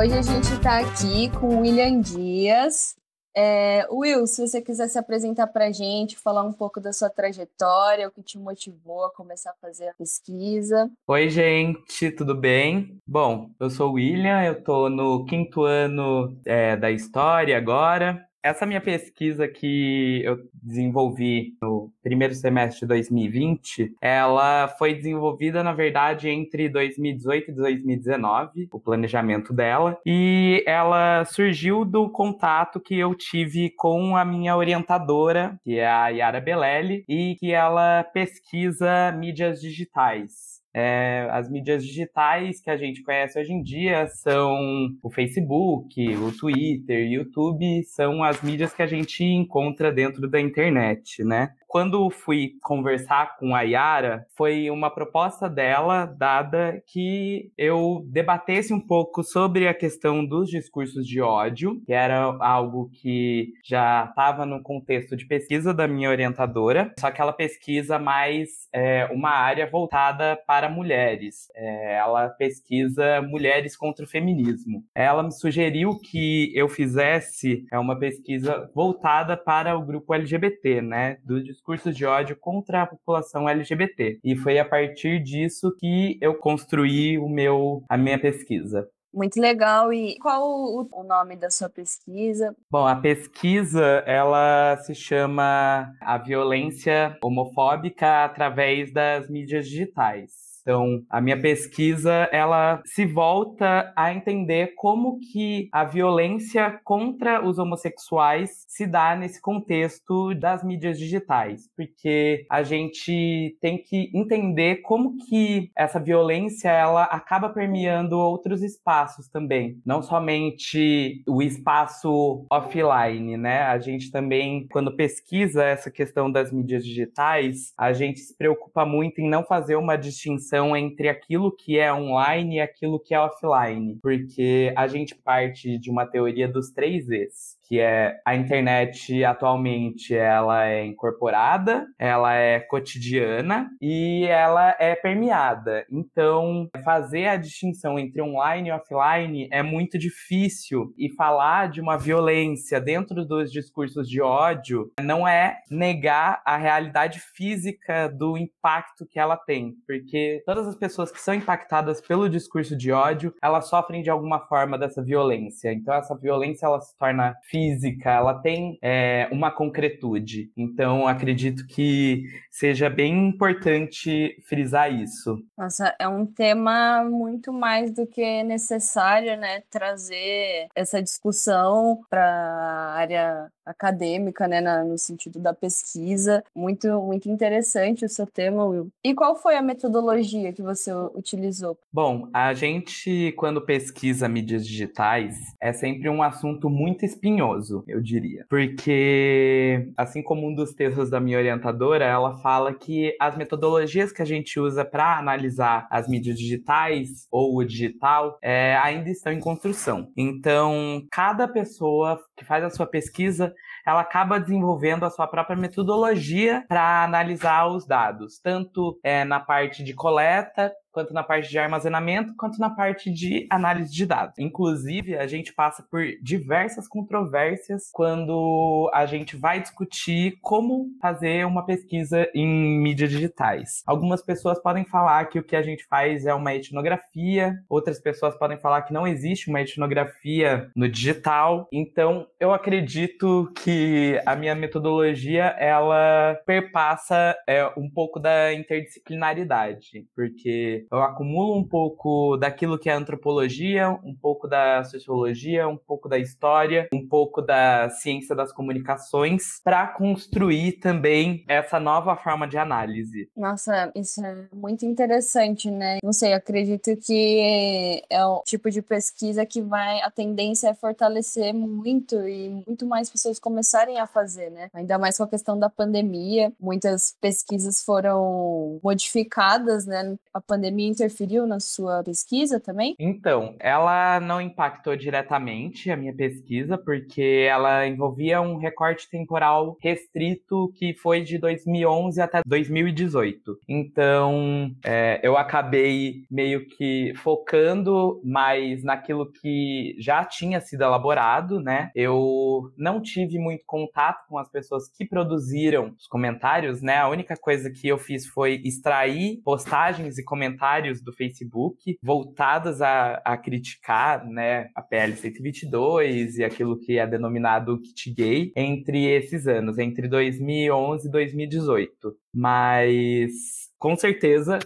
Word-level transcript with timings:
Hoje 0.00 0.16
a 0.16 0.22
gente 0.22 0.50
está 0.54 0.78
aqui 0.78 1.28
com 1.38 1.56
o 1.56 1.60
William 1.60 2.00
Dias. 2.00 2.96
É, 3.36 3.86
Will, 3.90 4.26
se 4.26 4.40
você 4.40 4.62
quiser 4.62 4.88
se 4.88 4.98
apresentar 4.98 5.46
para 5.48 5.66
a 5.66 5.72
gente, 5.72 6.16
falar 6.16 6.42
um 6.42 6.54
pouco 6.54 6.80
da 6.80 6.90
sua 6.90 7.10
trajetória, 7.10 8.08
o 8.08 8.10
que 8.10 8.22
te 8.22 8.38
motivou 8.38 9.04
a 9.04 9.12
começar 9.12 9.50
a 9.50 9.60
fazer 9.60 9.88
a 9.88 9.94
pesquisa. 9.94 10.90
Oi, 11.06 11.28
gente, 11.28 12.10
tudo 12.12 12.34
bem? 12.34 12.96
Bom, 13.06 13.50
eu 13.60 13.68
sou 13.68 13.90
o 13.90 13.92
William, 13.96 14.42
eu 14.42 14.54
estou 14.54 14.88
no 14.88 15.26
quinto 15.26 15.64
ano 15.64 16.34
é, 16.46 16.78
da 16.78 16.90
história 16.90 17.54
agora. 17.58 18.26
Essa 18.42 18.64
minha 18.64 18.80
pesquisa 18.80 19.46
que 19.46 20.22
eu 20.24 20.38
desenvolvi 20.62 21.54
no 21.60 21.92
primeiro 22.02 22.34
semestre 22.34 22.80
de 22.80 22.86
2020, 22.86 23.94
ela 24.00 24.66
foi 24.78 24.94
desenvolvida, 24.94 25.62
na 25.62 25.74
verdade, 25.74 26.30
entre 26.30 26.68
2018 26.70 27.50
e 27.50 27.54
2019, 27.54 28.68
o 28.72 28.80
planejamento 28.80 29.52
dela, 29.52 29.98
e 30.06 30.64
ela 30.66 31.24
surgiu 31.26 31.84
do 31.84 32.08
contato 32.08 32.80
que 32.80 32.98
eu 32.98 33.14
tive 33.14 33.70
com 33.76 34.16
a 34.16 34.24
minha 34.24 34.56
orientadora, 34.56 35.58
que 35.62 35.78
é 35.78 35.86
a 35.86 36.08
Yara 36.08 36.40
Belelli, 36.40 37.04
e 37.06 37.36
que 37.38 37.52
ela 37.52 38.04
pesquisa 38.04 39.12
mídias 39.12 39.60
digitais. 39.60 40.59
É, 40.74 41.28
as 41.30 41.50
mídias 41.50 41.84
digitais 41.84 42.60
que 42.60 42.70
a 42.70 42.76
gente 42.76 43.02
conhece 43.02 43.38
hoje 43.38 43.52
em 43.52 43.62
dia 43.62 44.06
são 44.08 44.90
o 45.02 45.10
Facebook, 45.10 46.16
o 46.16 46.32
Twitter, 46.36 47.06
o 47.06 47.12
YouTube, 47.12 47.82
são 47.84 48.22
as 48.22 48.42
mídias 48.42 48.72
que 48.72 48.82
a 48.82 48.86
gente 48.86 49.24
encontra 49.24 49.92
dentro 49.92 50.28
da 50.28 50.40
internet, 50.40 51.24
né? 51.24 51.54
quando 51.70 52.10
fui 52.10 52.54
conversar 52.60 53.36
com 53.38 53.54
a 53.54 53.62
Yara, 53.62 54.26
foi 54.36 54.68
uma 54.70 54.90
proposta 54.90 55.48
dela 55.48 56.04
dada 56.04 56.82
que 56.84 57.52
eu 57.56 58.04
debatesse 58.08 58.74
um 58.74 58.80
pouco 58.80 59.22
sobre 59.22 59.68
a 59.68 59.72
questão 59.72 60.26
dos 60.26 60.50
discursos 60.50 61.06
de 61.06 61.20
ódio, 61.20 61.80
que 61.86 61.92
era 61.92 62.36
algo 62.40 62.90
que 62.92 63.52
já 63.64 64.06
estava 64.10 64.44
no 64.44 64.60
contexto 64.60 65.16
de 65.16 65.24
pesquisa 65.26 65.72
da 65.72 65.86
minha 65.86 66.10
orientadora, 66.10 66.92
só 66.98 67.08
que 67.08 67.20
ela 67.20 67.32
pesquisa 67.32 68.00
mais 68.00 68.68
é, 68.72 69.08
uma 69.12 69.30
área 69.30 69.70
voltada 69.70 70.36
para 70.48 70.59
mulheres. 70.68 71.48
É, 71.54 71.94
ela 71.96 72.28
pesquisa 72.28 73.22
mulheres 73.22 73.76
contra 73.76 74.04
o 74.04 74.08
feminismo. 74.08 74.84
Ela 74.94 75.22
me 75.22 75.32
sugeriu 75.32 75.98
que 75.98 76.52
eu 76.54 76.68
fizesse 76.68 77.64
é, 77.72 77.78
uma 77.78 77.98
pesquisa 77.98 78.70
voltada 78.74 79.36
para 79.36 79.76
o 79.76 79.84
grupo 79.84 80.14
LGBT, 80.14 80.82
né, 80.82 81.18
do 81.24 81.42
discursos 81.42 81.96
de 81.96 82.04
ódio 82.04 82.36
contra 82.36 82.82
a 82.82 82.86
população 82.86 83.48
LGBT. 83.48 84.20
E 84.22 84.36
foi 84.36 84.58
a 84.58 84.64
partir 84.64 85.22
disso 85.22 85.74
que 85.78 86.18
eu 86.20 86.34
construí 86.34 87.18
o 87.18 87.28
meu, 87.28 87.82
a 87.88 87.96
minha 87.96 88.18
pesquisa. 88.18 88.88
Muito 89.12 89.40
legal. 89.40 89.92
E 89.92 90.16
qual 90.18 90.42
o, 90.42 91.02
nome 91.02 91.36
da 91.36 91.50
sua 91.50 91.68
pesquisa? 91.68 92.54
Bom, 92.70 92.86
a 92.86 92.96
pesquisa 92.96 93.82
ela 94.06 94.76
se 94.78 94.94
chama 94.94 95.92
A 96.00 96.16
Violência 96.18 97.16
Homofóbica 97.22 98.24
através 98.24 98.92
das 98.92 99.28
mídias 99.28 99.66
digitais. 99.66 100.49
Então, 100.70 101.02
a 101.10 101.20
minha 101.20 101.36
pesquisa, 101.36 102.28
ela 102.30 102.80
se 102.86 103.04
volta 103.04 103.92
a 103.96 104.14
entender 104.14 104.74
como 104.76 105.18
que 105.18 105.68
a 105.72 105.82
violência 105.82 106.78
contra 106.84 107.44
os 107.44 107.58
homossexuais 107.58 108.64
se 108.68 108.86
dá 108.86 109.16
nesse 109.16 109.40
contexto 109.40 110.32
das 110.32 110.62
mídias 110.62 110.96
digitais, 110.96 111.68
porque 111.76 112.46
a 112.48 112.62
gente 112.62 113.58
tem 113.60 113.82
que 113.82 114.12
entender 114.14 114.76
como 114.82 115.16
que 115.26 115.72
essa 115.76 115.98
violência 115.98 116.68
ela 116.68 117.02
acaba 117.02 117.48
permeando 117.48 118.16
outros 118.16 118.62
espaços 118.62 119.28
também, 119.28 119.76
não 119.84 120.00
somente 120.02 121.24
o 121.26 121.42
espaço 121.42 122.46
offline, 122.48 123.36
né? 123.36 123.62
A 123.62 123.78
gente 123.80 124.12
também, 124.12 124.68
quando 124.70 124.94
pesquisa 124.94 125.64
essa 125.64 125.90
questão 125.90 126.30
das 126.30 126.52
mídias 126.52 126.84
digitais, 126.84 127.72
a 127.76 127.92
gente 127.92 128.20
se 128.20 128.36
preocupa 128.36 128.86
muito 128.86 129.20
em 129.20 129.28
não 129.28 129.42
fazer 129.42 129.74
uma 129.74 129.96
distinção 129.96 130.59
entre 130.76 131.08
aquilo 131.08 131.50
que 131.50 131.78
é 131.78 131.92
online 131.92 132.56
e 132.56 132.60
aquilo 132.60 132.98
que 132.98 133.14
é 133.14 133.20
offline, 133.20 133.98
porque 134.02 134.72
a 134.76 134.86
gente 134.86 135.14
parte 135.14 135.78
de 135.78 135.90
uma 135.90 136.06
teoria 136.06 136.48
dos 136.48 136.70
três 136.70 137.08
E's 137.10 137.59
que 137.70 137.78
é 137.78 138.20
a 138.26 138.34
internet 138.34 139.24
atualmente 139.24 140.12
ela 140.12 140.66
é 140.66 140.84
incorporada, 140.84 141.86
ela 141.96 142.34
é 142.34 142.58
cotidiana 142.58 143.70
e 143.80 144.24
ela 144.24 144.74
é 144.80 144.96
permeada. 144.96 145.86
Então, 145.88 146.68
fazer 146.84 147.28
a 147.28 147.36
distinção 147.36 147.96
entre 147.96 148.20
online 148.20 148.70
e 148.70 148.72
offline 148.72 149.48
é 149.52 149.62
muito 149.62 149.96
difícil 149.96 150.92
e 150.98 151.14
falar 151.14 151.68
de 151.68 151.80
uma 151.80 151.96
violência 151.96 152.80
dentro 152.80 153.24
dos 153.24 153.52
discursos 153.52 154.08
de 154.08 154.20
ódio 154.20 154.90
não 155.00 155.26
é 155.26 155.60
negar 155.70 156.42
a 156.44 156.56
realidade 156.56 157.20
física 157.20 158.08
do 158.08 158.36
impacto 158.36 159.06
que 159.06 159.20
ela 159.20 159.36
tem, 159.36 159.76
porque 159.86 160.42
todas 160.44 160.66
as 160.66 160.74
pessoas 160.74 161.12
que 161.12 161.20
são 161.20 161.34
impactadas 161.34 162.00
pelo 162.00 162.28
discurso 162.28 162.76
de 162.76 162.90
ódio, 162.90 163.32
elas 163.40 163.68
sofrem 163.68 164.02
de 164.02 164.10
alguma 164.10 164.40
forma 164.40 164.76
dessa 164.76 165.00
violência. 165.00 165.72
Então, 165.72 165.94
essa 165.94 166.18
violência 166.18 166.66
ela 166.66 166.80
se 166.80 166.98
torna 166.98 167.36
física 167.44 167.59
física, 167.60 168.10
ela 168.10 168.34
tem 168.34 168.78
é, 168.82 169.28
uma 169.30 169.50
concretude. 169.50 170.50
Então, 170.56 171.06
acredito 171.06 171.66
que 171.66 172.24
seja 172.50 172.88
bem 172.88 173.28
importante 173.28 174.36
frisar 174.48 174.92
isso. 174.92 175.38
Nossa, 175.56 175.94
é 175.98 176.08
um 176.08 176.24
tema 176.24 177.04
muito 177.04 177.52
mais 177.52 177.92
do 177.92 178.06
que 178.06 178.42
necessário, 178.42 179.36
né? 179.36 179.62
Trazer 179.70 180.68
essa 180.74 181.02
discussão 181.02 182.00
para 182.08 182.24
a 182.24 182.94
área 182.94 183.52
acadêmica, 183.64 184.48
né? 184.48 184.60
Na, 184.60 184.82
no 184.82 184.96
sentido 184.96 185.38
da 185.38 185.52
pesquisa. 185.52 186.42
Muito, 186.54 186.88
muito 187.02 187.28
interessante 187.28 188.04
o 188.04 188.08
seu 188.08 188.26
tema, 188.26 188.64
Will. 188.64 188.88
E 189.04 189.14
qual 189.14 189.36
foi 189.36 189.56
a 189.56 189.62
metodologia 189.62 190.52
que 190.52 190.62
você 190.62 190.92
utilizou? 191.14 191.76
Bom, 191.92 192.28
a 192.32 192.54
gente, 192.54 193.32
quando 193.36 193.60
pesquisa 193.60 194.28
mídias 194.28 194.66
digitais, 194.66 195.36
é 195.60 195.72
sempre 195.72 196.08
um 196.08 196.22
assunto 196.22 196.70
muito 196.70 197.04
espinhoso 197.04 197.49
eu 197.86 198.00
diria. 198.00 198.46
Porque, 198.48 199.92
assim 199.96 200.22
como 200.22 200.48
um 200.48 200.54
dos 200.54 200.72
textos 200.72 201.10
da 201.10 201.20
minha 201.20 201.38
orientadora, 201.38 202.04
ela 202.04 202.36
fala 202.38 202.74
que 202.74 203.16
as 203.20 203.36
metodologias 203.36 204.12
que 204.12 204.22
a 204.22 204.24
gente 204.24 204.58
usa 204.58 204.84
para 204.84 205.18
analisar 205.18 205.86
as 205.90 206.08
mídias 206.08 206.38
digitais 206.38 207.26
ou 207.30 207.56
o 207.56 207.64
digital 207.64 208.38
é, 208.42 208.76
ainda 208.76 209.10
estão 209.10 209.32
em 209.32 209.40
construção. 209.40 210.10
Então, 210.16 211.02
cada 211.10 211.46
pessoa 211.48 212.18
que 212.36 212.44
faz 212.44 212.64
a 212.64 212.70
sua 212.70 212.86
pesquisa 212.86 213.52
ela 213.86 214.00
acaba 214.00 214.38
desenvolvendo 214.38 215.04
a 215.04 215.10
sua 215.10 215.26
própria 215.26 215.56
metodologia 215.56 216.64
para 216.68 217.04
analisar 217.04 217.66
os 217.66 217.86
dados, 217.86 218.38
tanto 218.38 218.98
é, 219.02 219.24
na 219.24 219.40
parte 219.40 219.82
de 219.82 219.94
coleta 219.94 220.72
quanto 220.92 221.12
na 221.12 221.22
parte 221.22 221.48
de 221.48 221.58
armazenamento, 221.58 222.34
quanto 222.36 222.58
na 222.58 222.70
parte 222.70 223.10
de 223.10 223.46
análise 223.50 223.92
de 223.92 224.06
dados. 224.06 224.38
Inclusive, 224.38 225.16
a 225.16 225.26
gente 225.26 225.52
passa 225.52 225.82
por 225.90 226.02
diversas 226.22 226.88
controvérsias 226.88 227.90
quando 227.92 228.90
a 228.92 229.06
gente 229.06 229.36
vai 229.36 229.60
discutir 229.60 230.38
como 230.40 230.88
fazer 231.00 231.46
uma 231.46 231.64
pesquisa 231.64 232.28
em 232.34 232.46
mídias 232.80 233.10
digitais. 233.10 233.82
Algumas 233.86 234.22
pessoas 234.22 234.60
podem 234.60 234.84
falar 234.84 235.26
que 235.26 235.38
o 235.38 235.44
que 235.44 235.56
a 235.56 235.62
gente 235.62 235.84
faz 235.86 236.26
é 236.26 236.34
uma 236.34 236.54
etnografia, 236.54 237.58
outras 237.68 238.00
pessoas 238.00 238.36
podem 238.36 238.58
falar 238.58 238.82
que 238.82 238.92
não 238.92 239.06
existe 239.06 239.48
uma 239.48 239.60
etnografia 239.60 240.70
no 240.74 240.88
digital. 240.88 241.68
Então, 241.72 242.26
eu 242.38 242.52
acredito 242.52 243.52
que 243.62 244.20
a 244.26 244.34
minha 244.36 244.54
metodologia 244.54 245.44
ela 245.58 246.38
perpassa 246.46 247.36
é, 247.46 247.64
um 247.76 247.88
pouco 247.88 248.18
da 248.18 248.52
interdisciplinaridade, 248.52 250.06
porque 250.14 250.79
eu 250.90 251.02
acumulo 251.02 251.56
um 251.56 251.64
pouco 251.64 252.36
daquilo 252.36 252.78
que 252.78 252.88
é 252.88 252.92
antropologia, 252.92 253.90
um 254.04 254.14
pouco 254.14 254.48
da 254.48 254.82
sociologia, 254.84 255.68
um 255.68 255.76
pouco 255.76 256.08
da 256.08 256.18
história, 256.18 256.88
um 256.92 257.06
pouco 257.06 257.42
da 257.42 257.88
ciência 257.90 258.34
das 258.34 258.52
comunicações, 258.52 259.60
para 259.62 259.86
construir 259.88 260.72
também 260.72 261.44
essa 261.48 261.78
nova 261.80 262.16
forma 262.16 262.46
de 262.46 262.58
análise. 262.58 263.28
Nossa, 263.36 263.90
isso 263.94 264.24
é 264.24 264.48
muito 264.52 264.84
interessante, 264.84 265.70
né? 265.70 265.98
Não 266.02 266.12
sei, 266.12 266.32
acredito 266.32 266.96
que 266.96 268.02
é 268.08 268.24
o 268.24 268.42
tipo 268.44 268.70
de 268.70 268.82
pesquisa 268.82 269.44
que 269.46 269.60
vai, 269.60 270.00
a 270.00 270.10
tendência 270.10 270.68
é 270.68 270.74
fortalecer 270.74 271.52
muito 271.54 272.16
e 272.28 272.48
muito 272.66 272.86
mais 272.86 273.10
pessoas 273.10 273.38
começarem 273.38 273.98
a 273.98 274.06
fazer, 274.06 274.50
né? 274.50 274.68
Ainda 274.72 274.98
mais 274.98 275.16
com 275.16 275.24
a 275.24 275.28
questão 275.28 275.58
da 275.58 275.68
pandemia, 275.68 276.52
muitas 276.60 277.16
pesquisas 277.20 277.82
foram 277.82 278.78
modificadas, 278.82 279.86
né? 279.86 280.16
a 280.32 280.40
pandemia 280.40 280.69
interferiu 280.78 281.46
na 281.46 281.60
sua 281.60 282.02
pesquisa 282.02 282.60
também? 282.60 282.94
Então, 282.98 283.54
ela 283.58 284.20
não 284.20 284.40
impactou 284.40 284.96
diretamente 284.96 285.90
a 285.90 285.96
minha 285.96 286.14
pesquisa, 286.14 286.78
porque 286.78 287.46
ela 287.48 287.86
envolvia 287.86 288.40
um 288.40 288.56
recorte 288.56 289.08
temporal 289.08 289.76
restrito 289.82 290.72
que 290.76 290.94
foi 290.94 291.22
de 291.22 291.38
2011 291.38 292.20
até 292.20 292.40
2018. 292.46 293.58
Então, 293.68 294.70
é, 294.84 295.20
eu 295.22 295.36
acabei 295.36 296.22
meio 296.30 296.66
que 296.66 297.12
focando 297.16 298.20
mais 298.24 298.82
naquilo 298.84 299.30
que 299.30 299.96
já 299.98 300.24
tinha 300.24 300.60
sido 300.60 300.82
elaborado, 300.82 301.60
né? 301.60 301.90
Eu 301.94 302.70
não 302.76 303.00
tive 303.00 303.38
muito 303.38 303.64
contato 303.66 304.26
com 304.28 304.38
as 304.38 304.50
pessoas 304.50 304.88
que 304.88 305.04
produziram 305.04 305.94
os 305.98 306.06
comentários, 306.06 306.82
né? 306.82 306.98
A 306.98 307.08
única 307.08 307.36
coisa 307.36 307.70
que 307.70 307.88
eu 307.88 307.98
fiz 307.98 308.26
foi 308.26 308.60
extrair 308.64 309.40
postagens 309.44 310.18
e 310.18 310.24
comentários 310.24 310.59
do 311.02 311.12
Facebook 311.12 311.98
voltadas 312.02 312.82
a, 312.82 313.14
a 313.24 313.36
criticar, 313.36 314.26
né, 314.26 314.68
a 314.74 314.82
PL 314.82 315.14
122 315.14 316.38
e 316.38 316.44
aquilo 316.44 316.78
que 316.78 316.98
é 316.98 317.06
denominado 317.06 317.80
kit 317.80 318.12
gay 318.12 318.52
entre 318.54 319.06
esses 319.06 319.46
anos, 319.46 319.78
entre 319.78 320.08
2011 320.08 321.08
e 321.08 321.10
2018. 321.10 322.16
Mas 322.34 323.30
com 323.78 323.96
certeza 323.96 324.58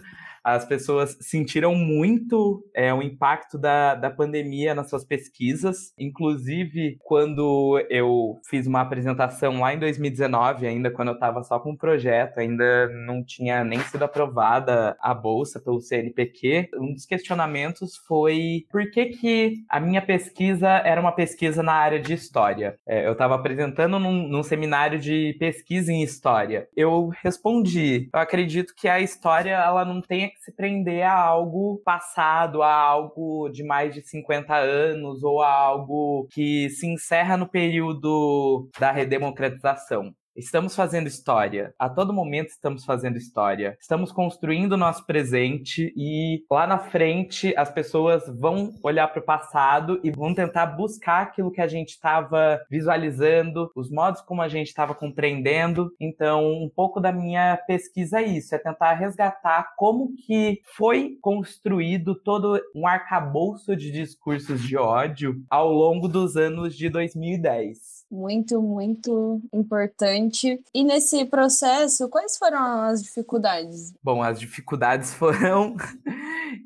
as 0.45 0.63
pessoas 0.63 1.17
sentiram 1.19 1.73
muito 1.73 2.63
é, 2.71 2.93
o 2.93 3.01
impacto 3.01 3.57
da, 3.57 3.95
da 3.95 4.11
pandemia 4.11 4.75
nas 4.75 4.91
suas 4.91 5.03
pesquisas. 5.03 5.91
Inclusive, 5.97 6.99
quando 7.03 7.83
eu 7.89 8.39
fiz 8.47 8.67
uma 8.67 8.81
apresentação 8.81 9.59
lá 9.59 9.73
em 9.73 9.79
2019, 9.79 10.67
ainda 10.67 10.91
quando 10.91 11.07
eu 11.07 11.13
estava 11.15 11.41
só 11.41 11.59
com 11.59 11.69
o 11.69 11.73
um 11.73 11.75
projeto, 11.75 12.37
ainda 12.37 12.87
não 13.07 13.23
tinha 13.23 13.63
nem 13.63 13.79
sido 13.79 14.03
aprovada 14.03 14.95
a 15.01 15.15
bolsa 15.15 15.59
pelo 15.59 15.81
CNPq, 15.81 16.69
um 16.77 16.93
dos 16.93 17.07
questionamentos 17.07 17.97
foi 18.07 18.65
por 18.69 18.91
que, 18.91 19.05
que 19.07 19.63
a 19.67 19.79
minha 19.79 20.01
pesquisa 20.01 20.69
era 20.69 21.01
uma 21.01 21.11
pesquisa 21.11 21.63
na 21.63 21.73
área 21.73 21.99
de 21.99 22.13
história. 22.13 22.77
É, 22.85 23.07
eu 23.07 23.13
estava 23.13 23.33
apresentando 23.33 23.97
num, 23.97 24.27
num 24.27 24.43
seminário 24.43 24.99
de 24.99 25.35
pesquisa 25.39 25.91
em 25.91 26.03
história. 26.03 26.67
Eu 26.77 27.09
respondi, 27.23 28.09
eu 28.13 28.19
acredito 28.19 28.75
que 28.75 28.87
a 28.87 28.99
história 28.99 29.53
ela 29.55 29.83
não 29.83 30.01
tem 30.01 30.34
que 30.35 30.43
se 30.43 30.51
prender 30.51 31.03
a 31.03 31.13
algo 31.13 31.81
passado, 31.83 32.61
a 32.61 32.73
algo 32.73 33.49
de 33.49 33.63
mais 33.63 33.93
de 33.93 34.01
50 34.01 34.53
anos 34.55 35.23
ou 35.23 35.41
a 35.41 35.51
algo 35.51 36.27
que 36.31 36.69
se 36.69 36.87
encerra 36.87 37.37
no 37.37 37.47
período 37.47 38.69
da 38.79 38.91
redemocratização. 38.91 40.13
Estamos 40.35 40.75
fazendo 40.75 41.07
história. 41.07 41.73
A 41.79 41.87
todo 41.87 42.11
momento 42.11 42.49
estamos 42.49 42.83
fazendo 42.83 43.17
história. 43.17 43.77
Estamos 43.79 44.11
construindo 44.11 44.73
o 44.73 44.77
nosso 44.77 45.05
presente 45.05 45.93
e 45.95 46.43
lá 46.51 46.67
na 46.67 46.77
frente 46.77 47.53
as 47.55 47.71
pessoas 47.71 48.23
vão 48.27 48.73
olhar 48.83 49.07
para 49.07 49.21
o 49.21 49.25
passado 49.25 49.97
e 50.03 50.11
vão 50.11 50.35
tentar 50.35 50.65
buscar 50.65 51.21
aquilo 51.21 51.51
que 51.51 51.61
a 51.61 51.67
gente 51.67 51.91
estava 51.91 52.59
visualizando, 52.69 53.71
os 53.73 53.89
modos 53.89 54.19
como 54.21 54.41
a 54.41 54.49
gente 54.49 54.67
estava 54.67 54.93
compreendendo. 54.93 55.93
Então, 56.01 56.51
um 56.51 56.69
pouco 56.69 56.99
da 56.99 57.13
minha 57.13 57.55
pesquisa 57.65 58.19
é 58.19 58.23
isso, 58.23 58.53
é 58.53 58.57
tentar 58.57 58.93
resgatar 58.93 59.73
como 59.77 60.13
que 60.17 60.59
foi 60.75 61.17
construído 61.21 62.13
todo 62.13 62.61
um 62.75 62.85
arcabouço 62.85 63.73
de 63.73 63.89
discursos 63.89 64.61
de 64.61 64.75
ódio 64.75 65.41
ao 65.49 65.71
longo 65.71 66.09
dos 66.09 66.35
anos 66.35 66.75
de 66.75 66.89
2010 66.89 67.95
muito, 68.15 68.61
muito 68.61 69.41
importante. 69.53 70.24
E 70.73 70.83
nesse 70.83 71.25
processo, 71.25 72.09
quais 72.09 72.37
foram 72.37 72.81
as 72.83 73.01
dificuldades? 73.03 73.93
Bom, 74.03 74.21
as 74.21 74.39
dificuldades 74.39 75.13
foram 75.15 75.75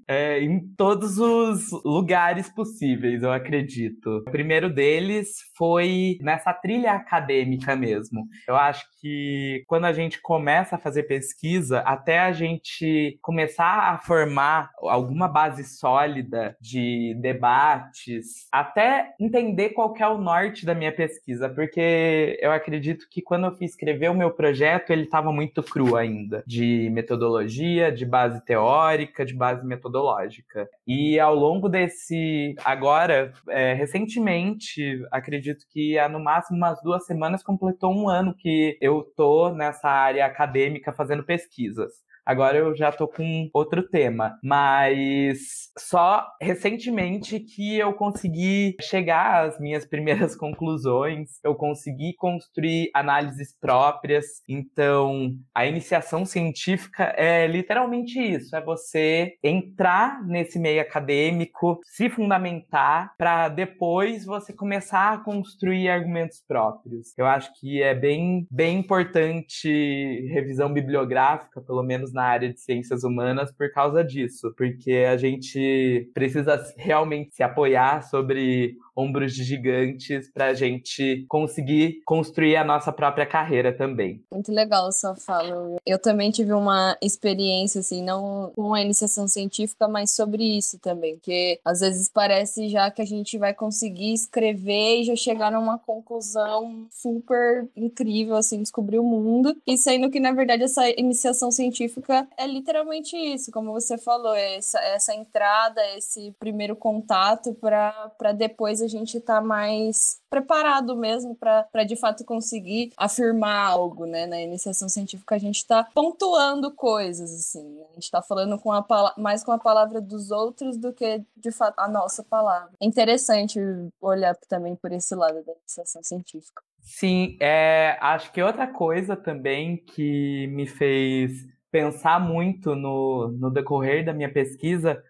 é, 0.08 0.42
em 0.42 0.60
todos 0.76 1.18
os 1.18 1.72
lugares 1.84 2.50
possíveis, 2.50 3.24
eu 3.24 3.31
acredito. 3.31 4.24
O 4.28 4.31
primeiro 4.31 4.70
deles 4.74 5.38
foi 5.58 6.18
nessa 6.22 6.54
trilha 6.54 6.94
acadêmica 6.94 7.76
mesmo. 7.76 8.28
Eu 8.48 8.56
acho 8.56 8.86
que 9.00 9.64
quando 9.68 9.86
a 9.86 9.94
gente 9.94 10.22
começa 10.22 10.76
a 10.76 10.80
fazer 10.80 11.04
pesquisa, 11.04 11.80
até 11.80 12.20
a 12.20 12.31
gente 12.31 13.18
começar 13.22 13.94
a 13.94 13.98
formar 13.98 14.72
alguma 14.81 15.28
base 15.28 15.64
sólida 15.64 16.56
de 16.60 17.16
debates, 17.22 18.48
até 18.52 19.14
entender 19.20 19.70
qual 19.70 19.94
é 19.98 20.08
o 20.08 20.18
norte 20.18 20.66
da 20.66 20.74
minha 20.74 20.92
pesquisa, 20.92 21.50
porque 21.50 22.38
eu 22.42 22.52
acredito 22.52 23.06
que 23.10 23.22
quando 23.22 23.46
eu 23.48 23.56
fui 23.56 23.66
escrever 23.66 24.10
o 24.10 24.16
meu 24.16 24.32
projeto, 24.32 24.92
ele 24.92 25.04
estava 25.04 25.32
muito 25.32 25.62
cru 25.62 25.96
ainda, 25.96 26.44
de 26.48 26.90
metodologia, 26.92 27.92
de 27.92 28.06
base 28.06 28.44
teórica, 28.46 29.25
de 29.25 29.34
base 29.34 29.66
metodológica. 29.69 30.68
E 30.89 31.19
ao 31.19 31.36
longo 31.36 31.69
desse, 31.69 32.56
agora, 32.65 33.31
é, 33.47 33.74
recentemente, 33.75 35.06
acredito 35.12 35.63
que 35.71 36.00
há 36.00 36.09
no 36.09 36.19
máximo 36.19 36.57
umas 36.57 36.81
duas 36.81 37.06
semanas 37.06 37.44
completou 37.44 37.94
um 37.94 38.09
ano 38.09 38.33
que 38.36 38.75
eu 38.81 39.03
tô 39.15 39.53
nessa 39.53 39.88
área 39.88 40.25
acadêmica 40.25 40.91
fazendo 40.91 41.24
pesquisas. 41.24 41.91
Agora 42.30 42.59
eu 42.59 42.75
já 42.75 42.91
tô 42.91 43.07
com 43.07 43.50
outro 43.51 43.81
tema, 43.81 44.38
mas 44.44 45.71
só 45.75 46.27
recentemente 46.39 47.39
que 47.39 47.75
eu 47.75 47.91
consegui 47.94 48.75
chegar 48.81 49.47
às 49.47 49.59
minhas 49.59 49.83
primeiras 49.89 50.36
conclusões, 50.36 51.39
eu 51.44 51.56
consegui 51.56 52.13
construir 52.15 52.91
análises 52.94 53.57
próprias. 53.59 54.25
Então, 54.47 55.31
a 55.56 55.65
iniciação 55.65 56.24
científica 56.24 57.15
é 57.18 57.47
literalmente 57.47 58.19
isso, 58.19 58.56
é 58.56 58.63
você 58.63 59.33
entrar 59.44 60.24
nesse 60.24 60.59
meio 60.59 60.79
acadêmico, 60.80 61.80
se 61.84 62.10
fundamentar 62.10 63.14
para 63.18 63.50
depois 63.50 64.26
você 64.26 64.54
começar 64.54 65.14
a 65.14 65.18
construir 65.18 65.90
argumentos 65.90 66.44
próprios. 66.48 67.18
Eu 67.18 67.26
acho 67.26 67.52
que 67.60 67.81
é 67.81 67.94
bem 67.94 68.48
bem 68.50 68.80
importante 68.80 70.28
revisão 70.31 70.72
bibliográfica, 70.72 71.62
pelo 71.62 71.84
menos 71.84 72.14
na 72.14 72.24
área 72.24 72.52
de 72.52 72.60
ciências 72.60 73.04
humanas 73.04 73.52
por 73.52 73.72
causa 73.72 74.04
disso, 74.04 74.54
porque 74.58 75.06
a 75.10 75.18
gente 75.18 76.10
precisa 76.14 76.62
realmente 76.78 77.36
se 77.36 77.44
apoiar 77.44 78.04
sobre 78.04 78.78
ombros 79.00 79.34
de 79.34 79.44
gigantes 79.44 80.30
para 80.34 80.48
a 80.48 80.54
gente 80.54 81.25
conseguir 81.28 82.01
construir 82.06 82.57
a 82.57 82.63
nossa 82.63 82.92
própria 82.92 83.25
carreira 83.25 83.72
também. 83.72 84.22
Muito 84.31 84.51
legal 84.51 84.92
sua 84.92 85.16
fala. 85.16 85.78
Eu 85.86 86.00
também 86.00 86.31
tive 86.31 86.51
uma 86.54 86.98
experiência, 87.01 87.80
assim, 87.80 88.04
não 88.04 88.51
com 88.56 88.74
a 88.74 88.81
iniciação 88.81 89.28
científica, 89.28 89.88
mas 89.88 90.12
sobre 90.12 90.44
isso 90.44 90.78
também, 90.80 91.18
que 91.22 91.60
às 91.63 91.80
vezes 91.80 92.10
parece 92.10 92.68
já 92.69 92.92
que 92.92 93.01
a 93.01 93.06
gente 93.06 93.38
vai 93.38 93.54
conseguir 93.54 94.13
escrever 94.13 95.01
e 95.01 95.04
já 95.06 95.16
chegar 95.16 95.51
numa 95.51 95.78
conclusão 95.78 96.88
super 96.92 97.68
incrível, 97.75 98.36
assim, 98.36 98.62
descobrir 98.62 99.00
o 99.00 99.04
mundo, 99.04 99.56
e 99.66 99.78
sendo 99.78 100.10
que, 100.10 100.19
na 100.19 100.34
verdade, 100.34 100.63
essa 100.63 100.90
iniciação 101.00 101.51
científica 101.51 102.28
é 102.38 102.46
literalmente 102.46 103.16
isso, 103.16 103.51
como 103.51 103.72
você 103.72 103.98
falou, 103.98 104.34
é 104.36 104.57
essa, 104.57 104.80
essa 104.80 105.13
entrada, 105.13 105.82
esse 105.96 106.34
primeiro 106.39 106.75
contato 106.75 107.53
para 107.53 108.32
depois 108.36 108.82
a 108.82 108.88
gente 108.89 109.17
estar 109.17 109.36
tá 109.36 109.41
mais 109.41 110.19
preparado 110.29 110.96
mesmo 110.96 111.36
para 111.36 111.84
de 111.84 111.96
fato 111.96 112.24
conseguir 112.25 112.91
afirmar 112.98 113.69
algo, 113.69 114.05
né? 114.05 114.25
Na 114.25 114.41
iniciação 114.41 114.89
científica 114.89 115.36
a 115.36 115.39
gente 115.39 115.58
está 115.58 115.86
pontuando 115.93 116.72
coisas, 116.72 117.31
assim. 117.34 117.63
Né? 117.63 117.84
A 117.91 117.93
gente 117.93 118.03
está 118.03 118.22
falando 118.22 118.58
com 118.60 118.72
a 118.72 118.86
mais 119.17 119.43
com 119.43 119.51
a 119.51 119.58
palavra 119.60 120.01
dos 120.01 120.31
outros 120.31 120.77
do 120.77 120.93
que 120.93 121.24
de 121.36 121.51
fato 121.51 121.79
a 121.79 121.88
nossa 121.88 122.24
palavra. 122.24 122.72
É 122.79 122.86
interessante 122.86 123.60
olhar 124.01 124.36
também 124.48 124.75
por 124.75 124.91
esse 124.91 125.15
lado 125.15 125.43
da 125.43 125.53
iniciação 125.53 126.03
científica. 126.03 126.62
Sim, 126.81 127.38
é, 127.39 127.98
acho 128.01 128.31
que 128.31 128.41
outra 128.41 128.67
coisa 128.67 129.15
também 129.15 129.77
que 129.77 130.48
me 130.48 130.65
fez 130.65 131.48
pensar 131.72 132.19
muito 132.19 132.75
no, 132.75 133.27
no 133.29 133.51
decorrer 133.51 134.03
da 134.03 134.13
minha 134.13 134.31
pesquisa 134.31 135.03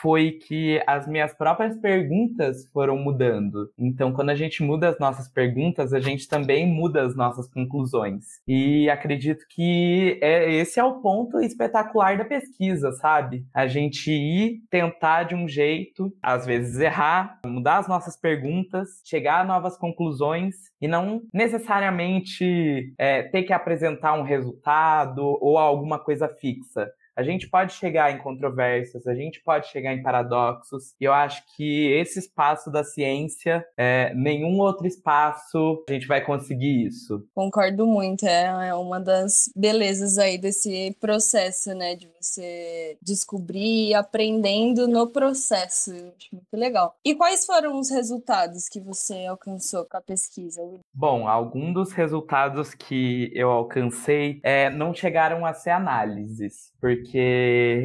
foi 0.00 0.32
que 0.32 0.82
as 0.86 1.06
minhas 1.06 1.32
próprias 1.32 1.76
perguntas 1.78 2.68
foram 2.72 2.96
mudando. 2.96 3.70
Então, 3.78 4.12
quando 4.12 4.30
a 4.30 4.34
gente 4.34 4.62
muda 4.62 4.88
as 4.88 4.98
nossas 4.98 5.28
perguntas, 5.28 5.92
a 5.92 6.00
gente 6.00 6.28
também 6.28 6.66
muda 6.66 7.04
as 7.04 7.14
nossas 7.16 7.48
conclusões. 7.48 8.40
E 8.46 8.90
acredito 8.90 9.44
que 9.48 10.18
é, 10.20 10.52
esse 10.52 10.80
é 10.80 10.84
o 10.84 11.00
ponto 11.00 11.40
espetacular 11.40 12.18
da 12.18 12.24
pesquisa, 12.24 12.92
sabe? 12.92 13.46
A 13.54 13.66
gente 13.66 14.10
ir 14.10 14.60
tentar 14.68 15.24
de 15.24 15.34
um 15.34 15.48
jeito, 15.48 16.12
às 16.22 16.44
vezes 16.44 16.80
errar, 16.80 17.38
mudar 17.46 17.78
as 17.78 17.88
nossas 17.88 18.16
perguntas, 18.16 19.00
chegar 19.04 19.40
a 19.40 19.44
novas 19.44 19.76
conclusões 19.76 20.54
e 20.80 20.88
não 20.88 21.22
necessariamente 21.32 22.92
é, 22.98 23.22
ter 23.22 23.44
que 23.44 23.52
apresentar 23.52 24.14
um 24.14 24.22
resultado 24.22 25.22
ou 25.40 25.56
alguma 25.56 25.98
coisa 25.98 26.28
fixa 26.28 26.90
a 27.16 27.22
gente 27.22 27.48
pode 27.48 27.72
chegar 27.72 28.12
em 28.12 28.18
controvérsias, 28.18 29.06
a 29.06 29.14
gente 29.14 29.40
pode 29.42 29.68
chegar 29.68 29.94
em 29.94 30.02
paradoxos, 30.02 30.94
e 31.00 31.04
eu 31.04 31.12
acho 31.12 31.42
que 31.56 31.92
esse 31.92 32.18
espaço 32.18 32.70
da 32.70 32.82
ciência, 32.82 33.64
é, 33.76 34.12
nenhum 34.14 34.58
outro 34.58 34.86
espaço 34.86 35.84
a 35.88 35.92
gente 35.92 36.06
vai 36.06 36.24
conseguir 36.24 36.86
isso. 36.86 37.26
Concordo 37.34 37.86
muito, 37.86 38.26
é, 38.26 38.68
é 38.68 38.74
uma 38.74 39.00
das 39.00 39.50
belezas 39.56 40.18
aí 40.18 40.38
desse 40.38 40.96
processo, 41.00 41.74
né, 41.74 41.94
de 41.94 42.08
você 42.20 42.96
descobrir 43.02 43.88
e 43.88 43.94
aprendendo 43.94 44.88
no 44.88 45.06
processo. 45.06 45.92
Eu 45.92 46.12
acho 46.16 46.28
muito 46.32 46.54
legal. 46.54 46.96
E 47.04 47.14
quais 47.14 47.44
foram 47.46 47.78
os 47.78 47.90
resultados 47.90 48.68
que 48.68 48.80
você 48.80 49.26
alcançou 49.26 49.84
com 49.84 49.96
a 49.96 50.00
pesquisa? 50.00 50.60
Bom, 50.92 51.28
alguns 51.28 51.74
dos 51.74 51.92
resultados 51.92 52.74
que 52.74 53.30
eu 53.34 53.50
alcancei 53.50 54.40
é, 54.42 54.70
não 54.70 54.94
chegaram 54.94 55.44
a 55.44 55.52
ser 55.52 55.70
análises, 55.70 56.72
porque 56.80 57.03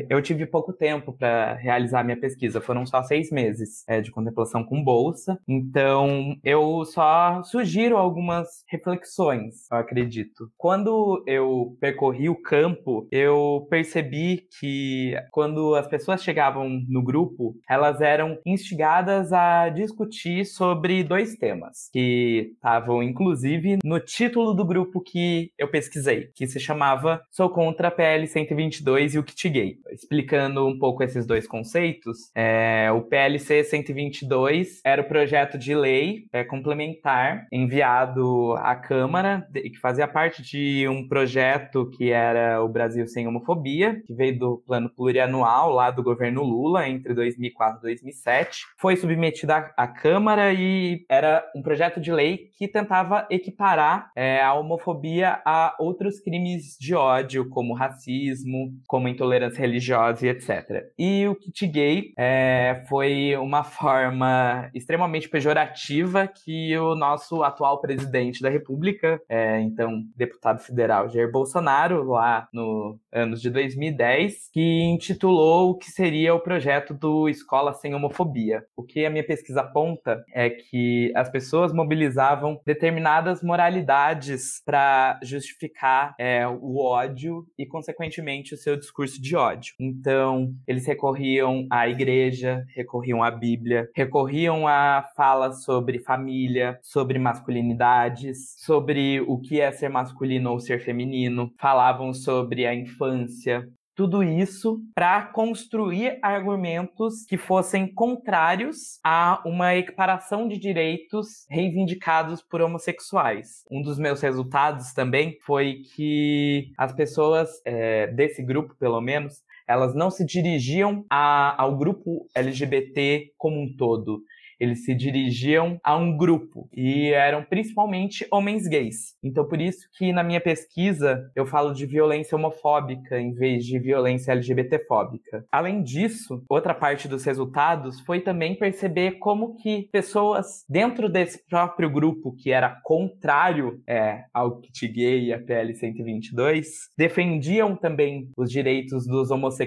eu 0.10 0.22
tive 0.22 0.46
pouco 0.46 0.72
tempo 0.72 1.14
para 1.14 1.56
realizar 1.56 2.04
minha 2.04 2.20
pesquisa, 2.20 2.62
foram 2.62 2.86
só 2.86 3.04
seis 3.04 3.32
meses 3.32 3.84
é, 3.88 4.02
de 4.02 4.12
contemplação 4.12 4.64
com 4.64 4.84
bolsa, 4.84 5.40
então 5.48 6.36
eu 6.44 6.86
só 6.86 7.42
sugiro 7.44 7.98
algumas 7.98 8.64
reflexões, 8.68 9.70
eu 9.72 9.78
acredito. 9.78 10.52
Quando 10.58 11.24
eu 11.28 11.76
percorri 11.80 12.30
o 12.30 12.42
campo, 12.42 13.08
eu 13.12 13.68
percebi 13.70 14.48
que 14.60 15.14
quando 15.32 15.76
as 15.76 15.88
pessoas 15.88 16.24
chegavam 16.24 16.70
no 16.88 17.04
grupo, 17.04 17.56
elas 17.70 18.02
eram 18.02 18.38
instigadas 18.46 19.34
a 19.34 19.70
discutir 19.70 20.46
sobre 20.46 21.04
dois 21.04 21.36
temas 21.36 21.90
que 21.92 22.52
estavam 22.54 23.02
inclusive 23.02 23.80
no 23.84 24.00
título 24.00 24.54
do 24.54 24.66
grupo 24.66 25.02
que 25.02 25.52
eu 25.58 25.68
pesquisei, 25.68 26.30
que 26.36 26.48
se 26.48 26.60
chamava 26.60 27.22
Sou 27.30 27.50
contra 27.50 27.88
a 27.88 27.92
PL 27.92 28.28
122 28.28 29.09
e 29.14 29.20
o 29.20 29.24
kit 29.24 29.50
gay. 29.50 29.78
Explicando 29.92 30.68
um 30.68 30.78
pouco 30.78 31.04
esses 31.04 31.26
dois 31.26 31.48
conceitos, 31.48 32.32
é, 32.36 32.92
o 32.92 33.02
PLC 33.02 33.64
122 33.64 34.82
era 34.84 35.02
o 35.02 35.08
projeto 35.08 35.58
de 35.58 35.76
lei 35.76 36.26
é, 36.32 36.44
complementar 36.44 37.48
enviado 37.52 38.54
à 38.58 38.76
Câmara, 38.76 39.48
que 39.54 39.80
fazia 39.80 40.08
parte 40.08 40.42
de 40.42 40.88
um 40.88 41.08
projeto 41.08 41.90
que 41.92 42.12
era 42.12 42.64
o 42.64 42.68
Brasil 42.68 43.08
Sem 43.08 43.28
Homofobia, 43.28 44.02
que 44.06 44.14
veio 44.14 44.38
do 44.38 44.64
plano 44.66 44.90
plurianual 44.90 45.72
lá 45.72 45.92
do 45.92 46.04
governo 46.04 46.44
Lula 46.44 46.88
entre 46.88 47.14
2004 47.14 47.80
e 47.80 47.82
2007. 47.82 48.66
Foi 48.78 48.96
submetido 48.96 49.54
à, 49.54 49.88
Câmara 49.90 50.54
e 50.54 51.06
era 51.10 51.44
um 51.56 51.62
projeto 51.62 52.00
de 52.00 52.12
lei 52.12 52.50
que 52.58 52.68
tentava 52.68 53.28
equiparar 53.30 54.12
é, 54.16 54.42
a 54.42 54.54
homofobia 54.54 55.42
a 55.46 55.76
outros 55.80 56.20
crimes 56.20 56.78
de 56.80 56.94
ódio, 56.94 57.50
como 57.50 57.74
racismo, 57.74 58.72
como 58.88 58.99
intolerância 59.08 59.62
religiosa 59.62 60.26
e 60.26 60.30
etc. 60.30 60.88
E 60.98 61.28
o 61.28 61.36
kit 61.36 61.68
gay 61.68 62.14
é, 62.18 62.84
foi 62.90 63.36
uma 63.38 63.64
forma 63.64 64.70
extremamente 64.74 65.30
pejorativa 65.30 66.28
que 66.28 66.78
o 66.78 66.96
nosso 66.96 67.44
atual 67.44 67.80
presidente 67.80 68.42
da 68.42 68.50
República, 68.50 69.22
é, 69.30 69.60
então 69.62 70.04
deputado 70.16 70.60
federal 70.60 71.10
Jair 71.10 71.32
Bolsonaro, 71.32 72.04
lá 72.04 72.48
no 72.52 73.00
anos 73.12 73.42
de 73.42 73.50
2010, 73.50 74.50
que 74.52 74.84
intitulou 74.84 75.72
o 75.72 75.78
que 75.78 75.90
seria 75.92 76.34
o 76.34 76.40
projeto 76.40 76.94
do 76.94 77.30
Escola 77.30 77.74
Sem 77.74 77.94
Homofobia. 77.94 78.64
O 78.76 78.84
que 78.84 79.06
a 79.06 79.10
minha 79.10 79.26
pesquisa 79.26 79.62
aponta 79.62 80.24
é 80.34 80.50
que 80.50 81.12
as 81.16 81.30
pessoas 81.30 81.74
mobilizavam 81.74 82.60
determinadas 82.66 83.44
moralidades 83.44 84.62
para 84.66 85.20
justificar 85.24 86.16
é, 86.20 86.48
o 86.48 86.80
ódio 86.80 87.46
e, 87.58 87.66
consequentemente, 87.66 88.54
o 88.54 88.58
seu 88.58 88.80
discurso 88.90 89.22
de 89.22 89.36
ódio. 89.36 89.74
Então, 89.80 90.54
eles 90.68 90.86
recorriam 90.86 91.68
à 91.72 91.88
igreja, 91.88 92.66
recorriam 92.76 93.24
à 93.24 93.30
Bíblia, 93.30 93.90
recorriam 93.96 94.68
a 94.68 95.06
falas 95.16 95.64
sobre 95.64 96.00
família, 96.00 96.80
sobre 96.82 97.20
masculinidades, 97.20 98.56
sobre 98.58 99.22
o 99.22 99.40
que 99.40 99.62
é 99.62 99.72
ser 99.72 99.90
masculino 99.90 100.52
ou 100.52 100.60
ser 100.60 100.80
feminino, 100.80 101.52
falavam 101.60 102.14
sobre 102.14 102.66
a 102.66 102.74
infância, 102.74 103.68
tudo 104.00 104.24
isso 104.24 104.82
para 104.96 105.24
construir 105.24 106.20
argumentos 106.22 107.26
que 107.28 107.38
fossem 107.38 107.86
contrários 107.86 108.98
a 109.04 109.44
uma 109.46 109.76
equiparação 109.76 110.48
de 110.48 110.58
direitos 110.58 111.46
reivindicados 111.50 112.42
por 112.42 112.62
homossexuais. 112.62 113.66
Um 113.70 113.82
dos 113.82 114.00
meus 114.00 114.22
resultados 114.22 114.94
também 114.94 115.38
foi 115.42 115.82
que 115.94 116.72
as 116.78 116.94
pessoas 116.94 117.50
é, 117.66 118.08
desse 118.08 118.42
grupo, 118.42 118.74
pelo 118.80 119.02
menos, 119.02 119.44
elas 119.70 119.94
não 119.94 120.10
se 120.10 120.26
dirigiam 120.26 121.06
a, 121.10 121.62
ao 121.62 121.78
grupo 121.78 122.28
LGBT 122.36 123.32
como 123.38 123.62
um 123.62 123.76
todo 123.78 124.24
eles 124.60 124.84
se 124.84 124.94
dirigiam 124.94 125.80
a 125.84 125.96
um 125.96 126.16
grupo 126.16 126.68
e 126.76 127.12
eram 127.12 127.44
principalmente 127.44 128.28
homens 128.32 128.68
gays. 128.68 129.16
Então, 129.24 129.48
por 129.48 129.62
isso 129.62 129.88
que 129.98 130.12
na 130.12 130.24
minha 130.24 130.42
pesquisa 130.42 131.32
eu 131.36 131.46
falo 131.46 131.74
de 131.74 131.86
violência 131.86 132.36
homofóbica 132.36 133.20
em 133.20 133.34
vez 133.34 133.66
de 133.66 133.80
violência 133.80 134.34
LGBTfóbica. 134.34 135.46
Além 135.52 135.82
disso, 135.82 136.44
outra 136.50 136.74
parte 136.74 137.08
dos 137.08 137.24
resultados 137.24 138.02
foi 138.02 138.20
também 138.20 138.56
perceber 138.56 139.14
como 139.20 139.56
que 139.56 139.88
pessoas 139.92 140.66
dentro 140.68 141.08
desse 141.08 141.46
próprio 141.48 141.90
grupo 141.90 142.36
que 142.36 142.52
era 142.52 142.70
contrário 142.84 143.82
é, 143.88 144.26
ao 144.34 144.60
kit 144.60 144.88
gay 144.88 145.26
e 145.26 145.34
a 145.34 145.40
PL 145.40 145.74
122 145.74 146.90
defendiam 146.98 147.76
também 147.76 148.30
os 148.36 148.52
direitos 148.52 149.06
dos 149.06 149.32
homossexuais, 149.32 149.59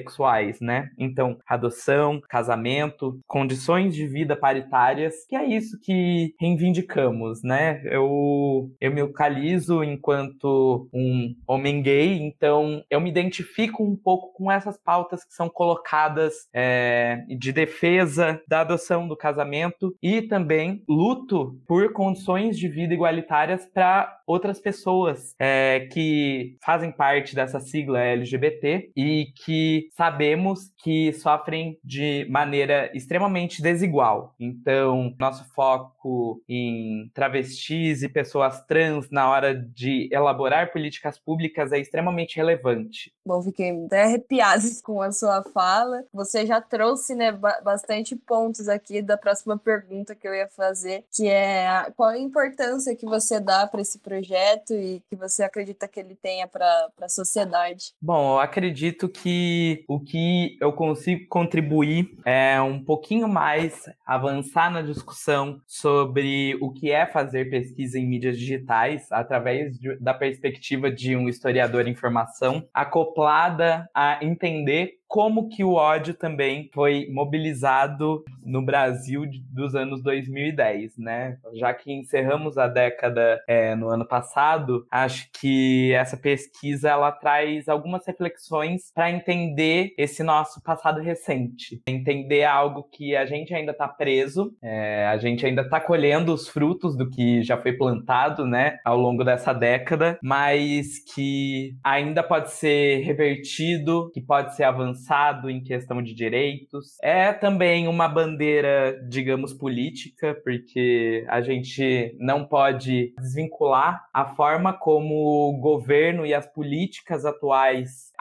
né? 0.61 0.91
Então, 0.99 1.39
adoção, 1.47 2.21
casamento, 2.29 3.19
condições 3.27 3.95
de 3.95 4.07
vida 4.07 4.37
paritária 4.37 4.93
áreas, 5.03 5.25
que 5.27 5.35
é 5.35 5.45
isso 5.45 5.79
que 5.81 6.35
reivindicamos, 6.39 7.43
né? 7.43 7.83
Eu, 7.85 8.71
eu 8.81 8.93
me 8.93 9.03
localizo 9.03 9.83
enquanto 9.83 10.89
um 10.93 11.35
homem 11.47 11.83
gay, 11.83 12.19
então 12.21 12.83
eu 12.91 13.01
me 13.01 13.11
identifico 13.11 13.83
um 13.83 13.97
pouco 13.97 14.33
com 14.35 14.51
essas 14.51 14.79
pautas 14.79 15.25
que 15.25 15.35
são 15.35 15.49
colocadas 15.49 16.35
é, 16.53 17.25
de 17.39 17.53
defesa 17.53 18.41
da 18.47 18.61
adoção 18.61 19.09
do 19.09 19.17
casamento 19.17 19.95
e 20.03 20.23
também 20.23 20.83
luto 20.89 21.59
por 21.67 21.93
condições 21.93 22.59
de 22.59 22.69
vida 22.69 22.95
igualitárias 22.95 23.67
para 23.67 24.22
outras 24.33 24.61
pessoas 24.61 25.35
é, 25.39 25.89
que 25.93 26.57
fazem 26.65 26.91
parte 26.91 27.35
dessa 27.35 27.61
sigla 27.61 28.01
LGBT 28.01 28.91
e 28.97 29.27
que 29.45 29.89
sabemos 29.93 30.73
que 30.83 31.13
sofrem 31.13 31.79
de 31.85 32.27
maneira 32.31 32.91
extremamente 32.95 33.63
desigual. 33.63 34.35
Então, 34.41 35.15
nosso 35.19 35.45
foco 35.55 36.43
em 36.49 37.11
travestis 37.15 38.03
e 38.03 38.09
pessoas 38.09 38.65
trans 38.65 39.11
na 39.11 39.29
hora 39.31 39.55
de 39.55 40.09
elaborar 40.13 40.73
políticas 40.73 41.19
públicas 41.19 41.73
é 41.73 41.79
extremamente 41.79 42.37
relevante. 42.37 43.13
Bom, 43.25 43.41
fiquei 43.43 43.71
até 43.87 44.03
arrepiada 44.03 44.63
com 44.83 45.01
a 45.01 45.13
sua 45.13 45.43
fala. 45.43 46.05
Você 46.13 46.45
já 46.45 46.61
trouxe 46.61 47.15
né, 47.15 47.33
bastante 47.63 48.17
pontos 48.17 48.69
aqui 48.69 49.01
da 49.01 49.17
próxima 49.17 49.57
pergunta 49.57 50.15
que 50.15 50.27
eu 50.27 50.35
ia 50.35 50.49
fazer, 50.49 51.05
que 51.15 51.29
é 51.29 51.69
a, 51.69 51.93
qual 51.97 52.11
a 52.11 52.19
importância 52.19 52.97
que 52.97 53.07
você 53.07 53.39
dá 53.39 53.67
para 53.67 53.81
esse 53.81 53.99
projeto 53.99 54.73
e 54.73 55.03
que 55.09 55.17
você 55.17 55.43
acredita 55.43 55.87
que 55.87 56.01
ele 56.01 56.17
tenha 56.17 56.49
para 56.49 56.89
a 57.01 57.09
sociedade? 57.09 57.93
Bom, 58.01 58.35
eu 58.35 58.41
acredito 58.41 59.09
que 59.09 59.85
o 59.89 60.01
que 60.01 60.57
eu 60.61 60.73
consigo 60.73 61.29
contribuir 61.29 62.19
é 62.25 62.61
um 62.61 62.83
pouquinho 62.83 63.29
mais 63.29 63.85
avançar 64.05 64.71
na 64.71 64.83
discussão 64.83 65.61
sobre 65.67 66.57
o 66.61 66.73
que 66.73 66.91
é 66.91 67.07
fazer 67.07 67.51
pesquisa 67.51 67.99
em 67.99 68.07
mídias 68.07 68.37
digitais 68.37 69.07
através 69.11 69.79
de, 69.79 69.97
da 69.97 70.13
perspectiva 70.13 70.91
de 70.91 71.17
um 71.17 71.29
historiador 71.29 71.87
em 71.87 71.95
formação, 71.95 72.67
acoplada 73.13 73.89
a 73.95 74.19
entender 74.25 74.95
como 75.13 75.47
que 75.51 75.63
o 75.63 75.75
ódio 75.75 76.15
também 76.15 76.71
foi 76.73 77.07
mobilizado 77.11 78.25
no 78.43 78.65
Brasil 78.65 79.25
dos 79.53 79.75
anos 79.75 80.03
2010, 80.03 80.97
né? 80.97 81.37
Já 81.53 81.75
que 81.75 81.93
encerramos 81.93 82.57
a 82.57 82.67
década 82.67 83.39
é, 83.47 83.75
no 83.75 83.91
ano 83.91 84.09
passado, 84.09 84.87
acho 84.91 85.29
que 85.39 85.93
essa 85.93 86.17
pesquisa 86.17 86.89
ela 86.89 87.13
traz 87.13 87.69
algumas 87.69 88.07
reflexões 88.07 88.91
para 88.95 89.11
entender 89.11 89.93
esse 89.99 90.23
nosso 90.23 90.63
passado 90.63 90.99
recente, 90.99 91.83
entender 91.87 92.45
algo 92.45 92.89
que 92.91 93.15
a 93.15 93.27
gente 93.27 93.55
ainda 93.55 93.73
está 93.73 93.87
preso, 93.87 94.57
é, 94.63 95.07
a 95.09 95.19
gente 95.19 95.45
ainda 95.45 95.61
está 95.61 95.79
colhendo 95.79 96.33
os 96.33 96.49
frutos 96.49 96.97
do 96.97 97.11
que 97.11 97.43
já 97.43 97.59
foi 97.59 97.75
plantado, 97.75 98.47
né, 98.47 98.79
ao 98.83 98.97
longo 98.97 99.23
dessa 99.25 99.53
década, 99.53 100.19
mas 100.23 101.05
que 101.15 101.77
ainda 101.85 102.23
pode 102.23 102.51
ser 102.51 103.03
revertido, 103.03 104.11
que 104.15 104.21
pode 104.23 104.57
ser 104.57 104.65
avançado 104.65 105.02
avançado 105.03 105.51
em 105.51 105.63
questão 105.63 106.03
de 106.03 106.15
direitos. 106.15 106.97
É 107.03 107.33
também 107.33 107.89
uma 107.89 108.09
bandeira, 108.09 109.01
digamos, 109.09 109.53
política, 109.53 110.35
porque 110.45 111.25
a 111.29 111.41
gente 111.41 112.17
não 112.19 112.45
pode 112.45 113.13
desvincular 113.19 114.07
a 114.13 114.25
forma 114.25 114.73
como 114.73 115.51
o 115.51 115.59
governo 115.59 116.25
e 116.25 116.33
as 116.33 116.47
políticas 116.47 117.25
atuais 117.25 118.13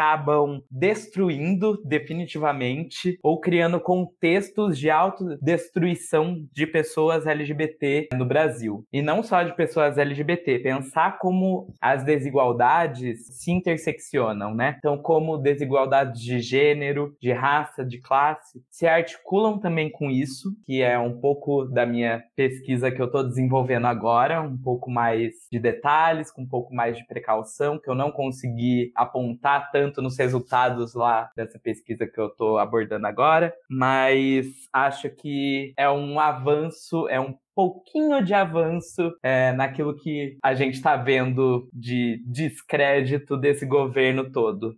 acabam 0.00 0.62
destruindo 0.70 1.76
definitivamente 1.84 3.18
ou 3.22 3.38
criando 3.38 3.78
contextos 3.78 4.78
de 4.78 4.88
autodestruição 4.88 6.42
de 6.50 6.66
pessoas 6.66 7.26
LGBT 7.26 8.08
no 8.14 8.24
Brasil. 8.24 8.86
E 8.90 9.02
não 9.02 9.22
só 9.22 9.42
de 9.42 9.54
pessoas 9.54 9.98
LGBT, 9.98 10.60
pensar 10.60 11.18
como 11.18 11.74
as 11.80 12.02
desigualdades 12.02 13.26
se 13.26 13.50
interseccionam, 13.50 14.54
né? 14.54 14.76
Então, 14.78 14.96
como 14.96 15.36
desigualdades 15.36 16.22
de 16.22 16.40
gênero, 16.40 17.14
de 17.20 17.32
raça, 17.32 17.84
de 17.84 17.98
classe, 17.98 18.62
se 18.70 18.86
articulam 18.86 19.58
também 19.58 19.90
com 19.90 20.10
isso, 20.10 20.56
que 20.64 20.80
é 20.80 20.98
um 20.98 21.20
pouco 21.20 21.66
da 21.66 21.84
minha 21.84 22.22
pesquisa 22.34 22.90
que 22.90 23.02
eu 23.02 23.06
estou 23.06 23.22
desenvolvendo 23.22 23.86
agora, 23.86 24.40
um 24.40 24.56
pouco 24.56 24.90
mais 24.90 25.34
de 25.52 25.58
detalhes, 25.58 26.30
com 26.30 26.42
um 26.42 26.48
pouco 26.48 26.74
mais 26.74 26.96
de 26.96 27.06
precaução, 27.06 27.78
que 27.78 27.90
eu 27.90 27.94
não 27.94 28.10
consegui 28.10 28.92
apontar 28.96 29.70
tanto 29.70 29.89
nos 29.98 30.18
resultados 30.18 30.94
lá 30.94 31.30
dessa 31.34 31.58
pesquisa 31.58 32.06
que 32.06 32.20
eu 32.20 32.26
estou 32.26 32.58
abordando 32.58 33.06
agora, 33.06 33.54
mas 33.68 34.46
acho 34.72 35.08
que 35.08 35.72
é 35.76 35.88
um 35.90 36.20
avanço, 36.20 37.08
é 37.08 37.18
um 37.18 37.34
pouquinho 37.54 38.24
de 38.24 38.34
avanço 38.34 39.12
é, 39.22 39.52
naquilo 39.52 39.96
que 39.96 40.38
a 40.42 40.54
gente 40.54 40.74
está 40.74 40.96
vendo 40.96 41.68
de 41.72 42.22
descrédito 42.26 43.36
desse 43.36 43.66
governo 43.66 44.30
todo. 44.30 44.76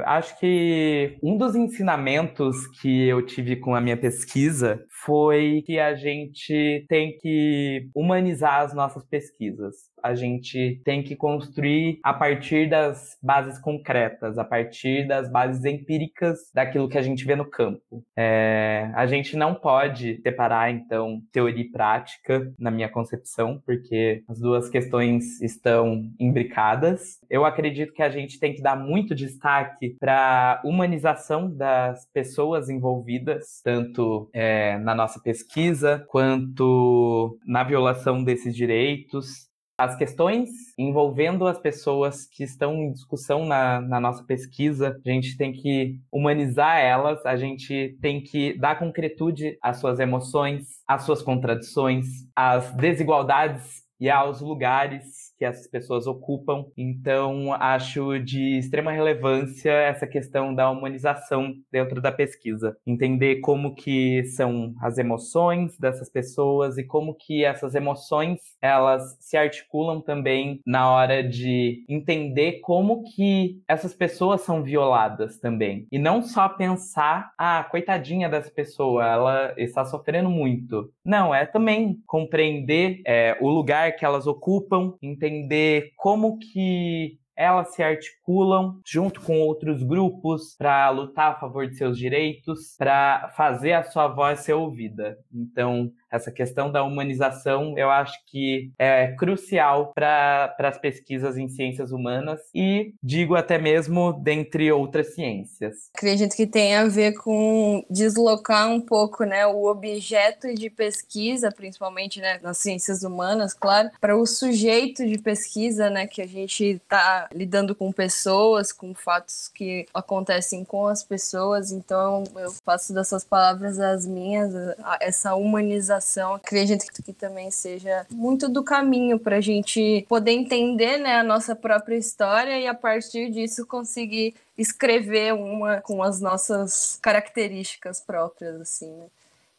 Acho 0.00 0.38
que 0.40 1.16
um 1.22 1.38
dos 1.38 1.54
ensinamentos 1.54 2.66
que 2.80 3.06
eu 3.06 3.24
tive 3.24 3.56
com 3.56 3.76
a 3.76 3.80
minha 3.80 3.96
pesquisa 3.96 4.84
foi 4.90 5.62
que 5.64 5.78
a 5.78 5.94
gente 5.94 6.84
tem 6.88 7.16
que 7.18 7.88
humanizar 7.94 8.62
as 8.62 8.74
nossas 8.74 9.04
pesquisas 9.04 9.93
a 10.04 10.14
gente 10.14 10.82
tem 10.84 11.02
que 11.02 11.16
construir 11.16 11.98
a 12.02 12.12
partir 12.12 12.68
das 12.68 13.16
bases 13.22 13.58
concretas, 13.58 14.36
a 14.36 14.44
partir 14.44 15.08
das 15.08 15.30
bases 15.30 15.64
empíricas 15.64 16.50
daquilo 16.52 16.90
que 16.90 16.98
a 16.98 17.02
gente 17.02 17.24
vê 17.24 17.34
no 17.34 17.46
campo. 17.46 18.04
É, 18.14 18.90
a 18.94 19.06
gente 19.06 19.34
não 19.34 19.54
pode 19.54 20.20
separar, 20.20 20.70
então, 20.70 21.22
teoria 21.32 21.64
e 21.64 21.70
prática, 21.70 22.52
na 22.58 22.70
minha 22.70 22.88
concepção, 22.90 23.62
porque 23.64 24.22
as 24.28 24.38
duas 24.38 24.68
questões 24.68 25.40
estão 25.40 26.02
imbricadas. 26.20 27.18
Eu 27.30 27.46
acredito 27.46 27.94
que 27.94 28.02
a 28.02 28.10
gente 28.10 28.38
tem 28.38 28.52
que 28.52 28.60
dar 28.60 28.76
muito 28.76 29.14
destaque 29.14 29.96
para 29.98 30.60
a 30.62 30.68
humanização 30.68 31.50
das 31.50 32.06
pessoas 32.12 32.68
envolvidas, 32.68 33.62
tanto 33.64 34.28
é, 34.34 34.76
na 34.78 34.94
nossa 34.94 35.18
pesquisa 35.18 36.04
quanto 36.08 37.38
na 37.46 37.64
violação 37.64 38.22
desses 38.22 38.54
direitos 38.54 39.53
as 39.78 39.96
questões 39.96 40.48
envolvendo 40.78 41.46
as 41.46 41.58
pessoas 41.58 42.26
que 42.26 42.44
estão 42.44 42.74
em 42.74 42.92
discussão 42.92 43.44
na, 43.44 43.80
na, 43.80 44.00
nossa 44.00 44.22
pesquisa, 44.24 45.00
a 45.04 45.10
gente 45.10 45.36
tem 45.36 45.52
que 45.52 45.98
humanizar 46.12 46.78
elas, 46.78 47.24
a 47.26 47.36
gente 47.36 47.96
tem 48.00 48.22
que 48.22 48.56
dar 48.58 48.78
concretude 48.78 49.58
às 49.62 49.78
suas 49.78 49.98
emoções, 49.98 50.66
às 50.86 51.02
suas 51.02 51.22
contradições, 51.22 52.06
às 52.36 52.72
desigualdades 52.72 53.82
e 54.00 54.08
aos 54.10 54.40
lugares 54.40 55.33
que 55.38 55.44
essas 55.44 55.66
pessoas 55.66 56.06
ocupam. 56.06 56.64
Então, 56.76 57.52
acho 57.54 58.18
de 58.18 58.58
extrema 58.58 58.92
relevância 58.92 59.70
essa 59.70 60.06
questão 60.06 60.54
da 60.54 60.70
humanização 60.70 61.54
dentro 61.70 62.00
da 62.00 62.12
pesquisa. 62.12 62.76
Entender 62.86 63.36
como 63.40 63.74
que 63.74 64.24
são 64.24 64.74
as 64.80 64.98
emoções 64.98 65.78
dessas 65.78 66.08
pessoas 66.08 66.78
e 66.78 66.84
como 66.84 67.14
que 67.14 67.44
essas 67.44 67.74
emoções, 67.74 68.38
elas 68.60 69.16
se 69.20 69.36
articulam 69.36 70.00
também 70.00 70.60
na 70.66 70.90
hora 70.90 71.22
de 71.22 71.84
entender 71.88 72.60
como 72.60 73.02
que 73.02 73.60
essas 73.68 73.94
pessoas 73.94 74.42
são 74.42 74.62
violadas 74.62 75.38
também. 75.38 75.86
E 75.90 75.98
não 75.98 76.22
só 76.22 76.48
pensar, 76.48 77.32
ah, 77.38 77.64
coitadinha 77.64 78.28
dessa 78.28 78.50
pessoa, 78.50 79.04
ela 79.06 79.54
está 79.56 79.84
sofrendo 79.84 80.30
muito. 80.30 80.92
Não, 81.04 81.34
é 81.34 81.44
também 81.44 81.98
compreender 82.06 83.02
é, 83.06 83.36
o 83.40 83.48
lugar 83.48 83.96
que 83.96 84.04
elas 84.04 84.26
ocupam, 84.26 84.94
entender 85.02 85.23
entender 85.26 85.92
como 85.96 86.38
que 86.38 87.18
elas 87.36 87.74
se 87.74 87.82
articulam 87.82 88.80
junto 88.86 89.20
com 89.20 89.40
outros 89.40 89.82
grupos 89.82 90.54
para 90.56 90.88
lutar 90.90 91.32
a 91.32 91.40
favor 91.40 91.68
de 91.68 91.76
seus 91.76 91.98
direitos, 91.98 92.76
para 92.78 93.28
fazer 93.36 93.72
a 93.72 93.82
sua 93.82 94.06
voz 94.06 94.40
ser 94.40 94.52
ouvida. 94.52 95.18
Então, 95.32 95.90
essa 96.10 96.30
questão 96.30 96.70
da 96.70 96.82
humanização 96.82 97.74
eu 97.76 97.90
acho 97.90 98.18
que 98.26 98.70
é 98.78 99.08
crucial 99.12 99.92
para 99.94 100.54
as 100.58 100.78
pesquisas 100.78 101.36
em 101.36 101.48
ciências 101.48 101.90
humanas 101.90 102.40
e 102.54 102.94
digo 103.02 103.34
até 103.34 103.58
mesmo 103.58 104.12
dentre 104.12 104.70
outras 104.70 105.14
ciências. 105.14 105.90
Acredito 105.94 106.36
que 106.36 106.46
tem 106.46 106.76
a 106.76 106.86
ver 106.86 107.14
com 107.14 107.84
deslocar 107.90 108.68
um 108.68 108.80
pouco 108.80 109.24
né, 109.24 109.46
o 109.46 109.64
objeto 109.66 110.54
de 110.54 110.70
pesquisa, 110.70 111.50
principalmente 111.50 112.20
né, 112.20 112.38
nas 112.42 112.58
ciências 112.58 113.02
humanas, 113.02 113.52
claro, 113.52 113.90
para 114.00 114.16
o 114.16 114.26
sujeito 114.26 115.06
de 115.06 115.18
pesquisa, 115.18 115.90
né, 115.90 116.06
que 116.06 116.22
a 116.22 116.26
gente 116.26 116.64
está 116.64 117.28
lidando 117.32 117.74
com 117.74 117.90
pessoas, 117.92 118.72
com 118.72 118.94
fatos 118.94 119.48
que 119.48 119.86
acontecem 119.92 120.64
com 120.64 120.86
as 120.86 121.02
pessoas. 121.02 121.72
Então 121.72 122.24
eu 122.36 122.52
faço 122.64 122.92
dessas 122.94 123.24
palavras 123.24 123.78
as 123.80 124.06
minhas, 124.06 124.52
essa 125.00 125.34
humanização 125.34 126.03
acredito 126.34 126.84
que 126.92 127.12
também 127.12 127.50
seja 127.50 128.06
muito 128.10 128.48
do 128.48 128.62
caminho 128.62 129.18
para 129.18 129.36
a 129.36 129.40
gente 129.40 130.04
poder 130.08 130.32
entender 130.32 130.98
né, 130.98 131.16
a 131.16 131.22
nossa 131.22 131.56
própria 131.56 131.96
história 131.96 132.58
e 132.58 132.66
a 132.66 132.74
partir 132.74 133.30
disso 133.30 133.66
conseguir 133.66 134.34
escrever 134.56 135.34
uma 135.34 135.80
com 135.80 136.02
as 136.02 136.20
nossas 136.20 136.98
características 137.02 138.00
próprias, 138.00 138.60
assim, 138.60 138.90
né? 138.90 139.06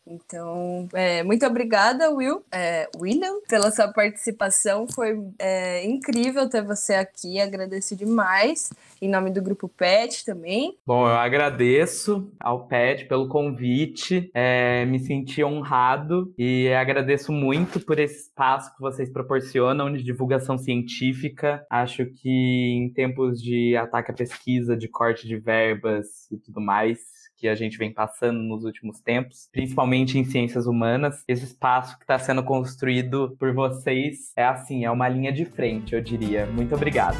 Então, 0.08 0.88
é, 0.94 1.24
muito 1.24 1.46
obrigada, 1.46 2.12
Will, 2.12 2.44
é, 2.52 2.88
William, 2.96 3.40
pela 3.50 3.72
sua 3.72 3.88
participação. 3.88 4.88
Foi 4.88 5.20
é, 5.40 5.84
incrível 5.86 6.48
ter 6.48 6.64
você 6.64 6.94
aqui. 6.94 7.40
Agradeço 7.40 7.96
demais. 7.96 8.72
Em 9.02 9.10
nome 9.10 9.32
do 9.32 9.42
Grupo 9.42 9.68
PET 9.68 10.24
também. 10.24 10.78
Bom, 10.86 11.08
eu 11.08 11.16
agradeço 11.16 12.32
ao 12.40 12.68
PET 12.68 13.06
pelo 13.06 13.28
convite. 13.28 14.30
É, 14.34 14.86
me 14.86 15.00
senti 15.00 15.44
honrado 15.44 16.34
e 16.38 16.70
agradeço 16.70 17.32
muito 17.32 17.80
por 17.80 18.00
esse 18.00 18.28
espaço 18.28 18.74
que 18.76 18.82
vocês 18.82 19.10
proporcionam 19.10 19.92
de 19.92 20.04
divulgação 20.04 20.58
científica. 20.58 21.66
Acho 21.70 22.06
que 22.06 22.30
em 22.30 22.90
tempos 22.90 23.42
de 23.42 23.76
ataque 23.76 24.12
à 24.12 24.14
pesquisa, 24.14 24.78
de 24.78 24.88
corte 24.88 25.28
de 25.28 25.38
verbas 25.38 26.30
e 26.32 26.38
tudo 26.38 26.62
mais, 26.62 27.25
que 27.36 27.48
a 27.48 27.56
gente 27.56 27.78
vem 27.78 27.94
passando 27.94 28.40
nos 28.40 28.64
últimos 28.64 29.00
tempos, 29.00 29.50
principalmente 29.52 30.18
em 30.18 30.24
ciências 30.24 30.66
humanas. 30.66 31.24
Esse 31.28 31.46
espaço 31.46 31.98
que 31.98 32.04
está 32.04 32.18
sendo 32.18 32.44
construído 32.44 33.36
por 33.40 33.54
vocês 33.54 34.32
é 34.36 34.44
assim, 34.44 34.86
é 34.86 34.92
uma 34.92 35.08
linha 35.08 35.32
de 35.32 35.46
frente, 35.46 35.94
eu 35.94 36.02
diria. 36.02 36.46
Muito 36.46 36.74
obrigado. 36.76 37.18